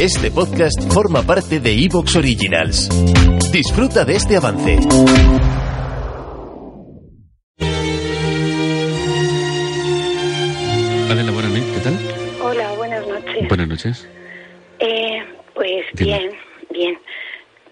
[0.00, 2.88] Este podcast forma parte de Evox Originals.
[3.50, 4.76] Disfruta de este avance.
[11.10, 12.42] Adela, buenas noches, ¿qué tal?
[12.42, 13.48] Hola, buenas noches.
[13.48, 14.08] Buenas noches.
[14.80, 15.24] Eh,
[15.54, 16.18] pues Dime.
[16.18, 16.32] bien,
[16.70, 16.98] bien.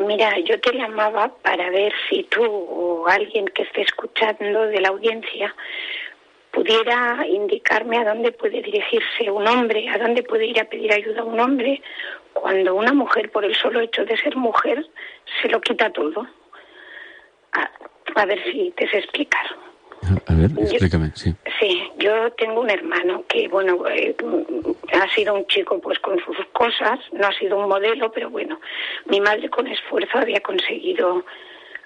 [0.00, 4.88] Mira, yo te llamaba para ver si tú o alguien que esté escuchando de la
[4.88, 5.54] audiencia
[6.54, 11.22] pudiera indicarme a dónde puede dirigirse un hombre, a dónde puede ir a pedir ayuda
[11.22, 11.82] a un hombre
[12.32, 14.86] cuando una mujer, por el solo hecho de ser mujer,
[15.40, 16.26] se lo quita todo.
[17.52, 17.70] A,
[18.20, 19.46] a ver si te sé explicar.
[20.26, 21.34] A ver, explícame, sí.
[21.58, 24.14] Sí, yo tengo un hermano que, bueno, eh,
[24.92, 28.60] ha sido un chico pues con sus cosas, no ha sido un modelo, pero bueno,
[29.06, 31.24] mi madre con esfuerzo había conseguido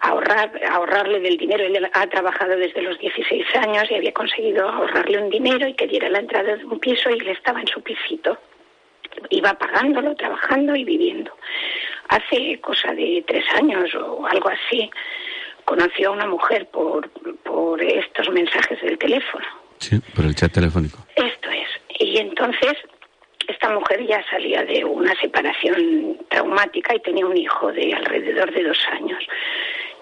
[0.00, 1.64] ahorrar, ahorrarle del dinero.
[1.64, 5.86] Él ha trabajado desde los 16 años y había conseguido ahorrarle un dinero y que
[5.86, 8.38] diera la entrada de un piso y él estaba en su pisito.
[9.30, 11.32] Iba pagándolo, trabajando y viviendo.
[12.08, 14.90] Hace cosa de tres años o algo así,
[15.64, 17.10] conoció a una mujer por,
[17.42, 19.44] por estos mensajes del teléfono.
[19.78, 20.98] Sí, por el chat telefónico.
[21.16, 21.68] Esto es.
[21.98, 22.76] Y entonces
[23.48, 28.64] esta mujer ya salía de una separación traumática y tenía un hijo de alrededor de
[28.64, 29.22] dos años.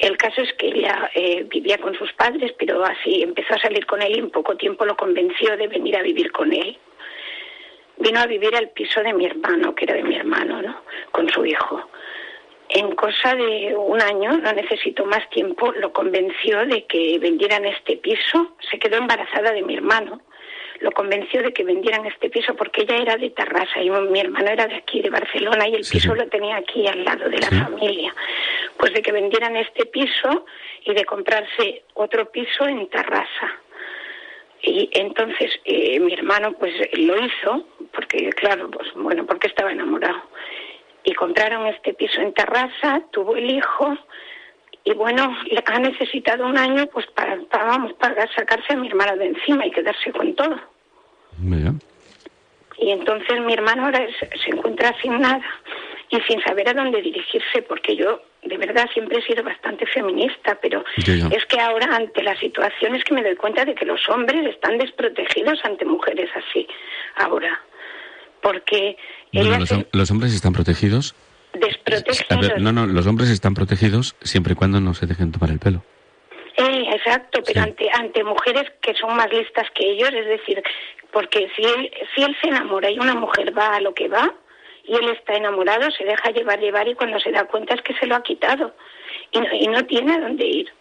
[0.00, 3.84] El caso es que ella eh, vivía con sus padres, pero así empezó a salir
[3.86, 6.78] con él y en poco tiempo lo convenció de venir a vivir con él.
[7.98, 10.82] Vino a vivir al piso de mi hermano, que era de mi hermano, ¿no?
[11.12, 11.82] Con su hijo.
[12.70, 17.96] En cosa de un año, no necesitó más tiempo, lo convenció de que vendieran este
[17.98, 18.56] piso.
[18.70, 20.22] Se quedó embarazada de mi hermano.
[20.78, 24.48] Lo convenció de que vendieran este piso porque ella era de Tarrasa y mi hermano
[24.48, 26.18] era de aquí, de Barcelona, y el Sí, piso sí.
[26.18, 27.54] lo tenía aquí al lado de la Sí.
[27.56, 28.14] familia.
[28.80, 30.46] Pues de que vendieran este piso
[30.84, 33.52] y de comprarse otro piso en Tarrasa.
[34.62, 40.22] Y entonces eh, mi hermano pues lo hizo, porque claro, pues bueno, porque estaba enamorado.
[41.04, 43.96] Y compraron este piso en Terraza, tuvo el hijo
[44.84, 48.88] y bueno, le- ha necesitado un año pues para, para, vamos, para sacarse a mi
[48.88, 50.58] hermano de encima y quedarse con todo.
[51.38, 51.72] Mira.
[52.78, 54.06] Y entonces mi hermano ahora
[54.42, 55.42] se encuentra sin nada
[56.08, 60.58] y sin saber a dónde dirigirse, porque yo de verdad siempre he sido bastante feminista,
[60.62, 64.08] pero es que ahora ante la situación es que me doy cuenta de que los
[64.08, 66.66] hombres están desprotegidos ante mujeres así,
[67.16, 67.60] ahora.
[68.42, 68.96] Porque
[69.32, 71.14] Bueno, los, hom- los hombres están protegidos.
[71.52, 72.30] desprotegidos.
[72.30, 75.50] A ver, no, no, los hombres están protegidos siempre y cuando no se dejen tomar
[75.50, 75.84] el pelo.
[76.56, 77.68] Eh, exacto, pero Sí.
[77.68, 80.62] ante ante mujeres que son más listas que ellos, es decir,
[81.12, 84.32] porque si él si él se enamora y una mujer va a lo que va
[84.84, 87.94] y él está enamorado, se deja llevar llevar y cuando se da cuenta es que
[87.94, 88.74] se lo ha quitado
[89.32, 90.72] y no, y no tiene a dónde ir.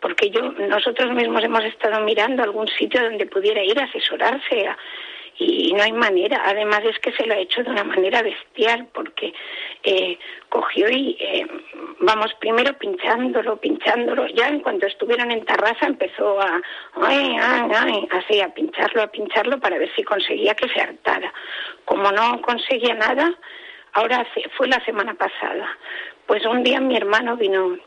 [0.00, 4.76] Porque yo nosotros mismos hemos estado mirando algún sitio donde pudiera ir a asesorarse a-
[5.38, 6.42] y no hay manera.
[6.44, 9.32] Además es que se lo ha hecho de una manera bestial porque
[9.82, 10.18] eh,
[10.48, 11.46] cogió y, eh,
[12.00, 14.26] vamos, primero pinchándolo, pinchándolo.
[14.28, 16.60] Ya en cuanto estuvieron en Tarrasa empezó a,
[17.02, 21.32] ay, ay, ay, así, a pincharlo, a pincharlo para ver si conseguía que se hartara.
[21.84, 23.34] Como no conseguía nada,
[23.92, 25.68] ahora fue la semana pasada.
[26.26, 27.78] Pues un día mi hermano vino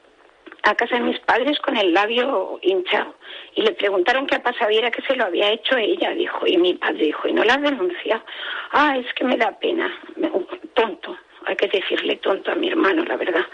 [0.64, 3.16] a casa de mis padres con el labio hinchado
[3.56, 6.46] y le preguntaron qué ha pasado y era que se lo había hecho ella, dijo,
[6.46, 8.24] y mi padre dijo, y no la has denunciado.
[8.72, 9.92] Ah, es que me da pena,
[10.74, 13.46] tonto, hay que decirle tonto a mi hermano, la verdad.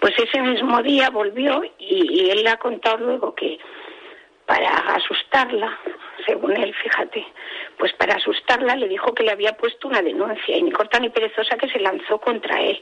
[0.00, 3.58] Pues ese mismo día volvió y, y él le ha contado luego que
[4.46, 5.78] para asustarla,
[6.24, 7.26] según él, fíjate,
[7.78, 11.08] pues para asustarla le dijo que le había puesto una denuncia y ni corta ni
[11.10, 12.80] perezosa que se lanzó contra él.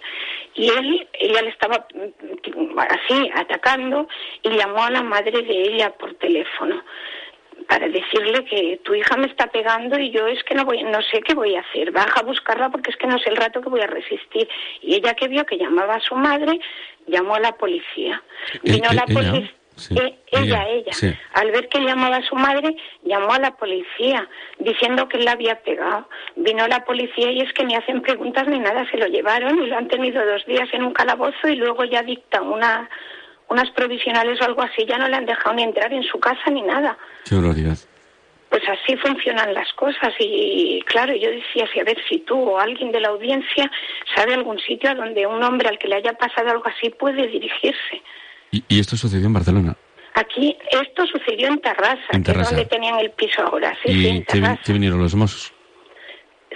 [0.54, 4.08] Y él, ella le estaba mm, así atacando
[4.42, 6.82] y llamó a la madre de ella por teléfono
[7.68, 11.02] para decirle que tu hija me está pegando y yo es que no voy, no
[11.02, 13.60] sé qué voy a hacer, baja a buscarla porque es que no sé el rato
[13.60, 14.48] que voy a resistir.
[14.82, 16.60] Y ella que vio que llamaba a su madre,
[17.06, 18.22] llamó a la policía.
[18.62, 19.52] Vino eh, la policía.
[19.76, 20.92] Sí, Eh, ella, ella, ella.
[20.92, 21.14] sí.
[21.34, 24.28] Al ver que llamaba a su madre, llamó a la policía
[24.58, 26.08] diciendo que él la había pegado.
[26.34, 29.66] Vino la policía y es que ni hacen preguntas ni nada, se lo llevaron y
[29.66, 32.88] lo han tenido dos días en un calabozo y luego ya dictan una,
[33.48, 36.50] unas provisionales o algo así, ya no le han dejado ni entrar en su casa
[36.50, 36.98] ni nada.
[37.28, 37.78] Qué barbaridad.
[38.48, 42.58] Pues así funcionan las cosas y claro, yo decía, si a ver si tú o
[42.60, 43.70] alguien de la audiencia
[44.14, 47.26] sabe algún sitio a donde un hombre al que le haya pasado algo así puede
[47.26, 48.02] dirigirse.
[48.56, 49.76] Y, y esto sucedió en Barcelona.
[50.14, 54.00] Aquí esto sucedió en Tarrasa, En que es donde tenían el piso ahora, sí, sí,
[54.00, 55.52] ¿Y en qué, vinieron los mozos?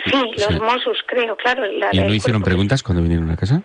[0.06, 0.60] Sí, los Sí.
[0.60, 1.66] Mossos, creo, claro.
[1.66, 3.62] la- ¿Y no hicieron preguntas cuando vinieron a casa?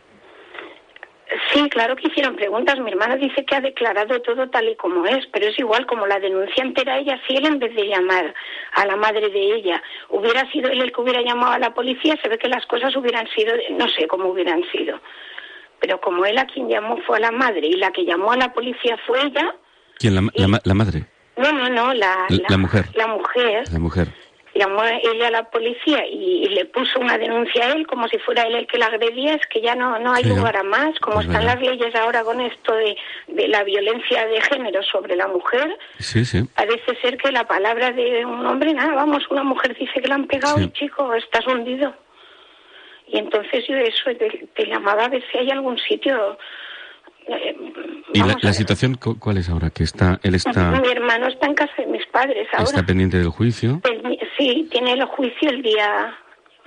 [1.53, 2.77] Sí, claro que hicieron preguntas.
[2.79, 6.05] Mi hermana dice que ha declarado todo tal y como es, pero es igual como
[6.05, 8.33] la denuncia entera ella, si él en vez de llamar
[8.73, 12.15] a la madre de ella hubiera sido él el que hubiera llamado a la policía,
[12.21, 14.99] se ve que las cosas hubieran sido, no sé cómo hubieran sido.
[15.79, 18.37] Pero como él a quien llamó fue a la madre y la que llamó a
[18.37, 19.55] la policía fue ella.
[19.97, 20.15] ¿Quién?
[20.15, 20.21] La,
[20.63, 21.05] la, madre?
[21.37, 22.85] No, no, no, la, la, mujer.
[22.95, 23.63] La mujer.
[23.71, 24.07] La mujer
[24.55, 28.43] llamó ella a la policía y, le puso una denuncia a él como si fuera
[28.43, 31.17] él el que la agredía, es que ya no, no hay lugar a más, como
[31.17, 32.95] pues están las leyes ahora con esto de,
[33.27, 36.43] de, la violencia de género sobre la mujer, sí, sí.
[36.55, 40.15] parece ser que la palabra de un hombre, nada, vamos, una mujer dice que la
[40.15, 41.93] han pegado y chico, estás hundido.
[43.07, 44.11] Y entonces yo eso
[44.55, 46.37] te, llamaba a ver si hay algún sitio
[47.27, 47.55] eh,
[48.13, 49.71] ¿Y la, situación cuál es ahora?
[49.71, 50.79] Que está, él está...
[50.79, 52.63] Mi hermano está en casa de mis padres ahora.
[52.63, 53.81] ¿Está pendiente del juicio?
[54.37, 56.15] sí, tiene el juicio el día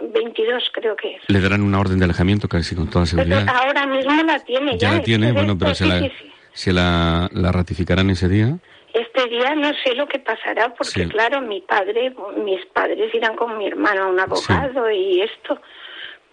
[0.01, 1.23] 22 creo que es.
[1.29, 3.47] ¿Le darán una orden de alejamiento casi con toda seguridad?
[3.49, 4.91] ahora mismo la tiene ya.
[4.91, 6.11] Ya la tiene, bueno, pero se, la,
[6.53, 8.59] se la, la ratificarán ese día.
[8.93, 12.15] Este día no sé lo que pasará porque claro, mi padre,
[12.45, 15.61] mis padres irán con mi hermano a un abogado y esto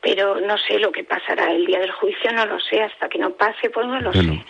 [0.05, 3.17] pero no sé lo que pasará el día del juicio, no lo sé, hasta que
[3.17, 4.45] no pase, pues no lo sé.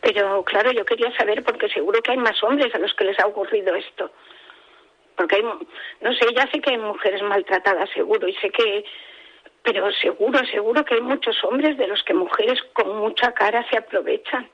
[0.00, 3.18] Pero claro, yo quería saber porque seguro que hay más hombres a los que les
[3.18, 4.12] ha ocurrido esto.
[5.16, 8.84] Porque hay, no sé, ya sé que hay mujeres maltratadas, seguro, y sé que,
[9.64, 13.78] pero seguro, seguro que hay muchos hombres de los que mujeres con mucha cara se
[13.78, 14.48] aprovechan.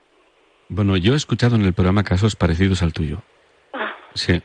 [0.69, 3.21] Bueno, yo he escuchado en el programa casos parecidos al tuyo.
[3.73, 3.95] Ah.
[4.15, 4.41] Sí.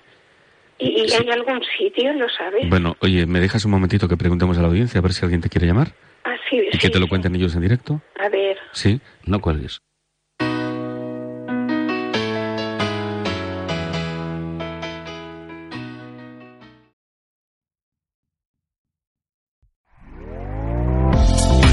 [0.81, 2.69] ¿Y, hay algún sitio, lo sabes?
[2.69, 5.43] Bueno, oye, ¿me dejas un momentito que preguntemos a la audiencia a ver si alguien
[5.43, 5.89] te quiere llamar?
[6.25, 8.01] Ah, sí, ¿Y que te lo cuenten ellos en directo?
[8.19, 8.59] A ver.
[8.73, 9.81] Sí, no cuelgues.